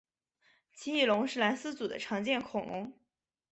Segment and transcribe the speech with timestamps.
[0.73, 2.91] 奇异龙是兰斯组的常见恐龙。